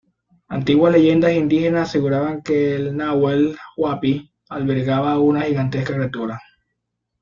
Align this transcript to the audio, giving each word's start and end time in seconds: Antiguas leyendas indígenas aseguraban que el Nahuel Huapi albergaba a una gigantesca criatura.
Antiguas 0.47 0.93
leyendas 0.93 1.33
indígenas 1.33 1.87
aseguraban 1.89 2.41
que 2.41 2.73
el 2.75 2.97
Nahuel 2.97 3.55
Huapi 3.77 4.31
albergaba 4.49 5.11
a 5.11 5.19
una 5.19 5.41
gigantesca 5.43 5.93
criatura. 5.93 6.39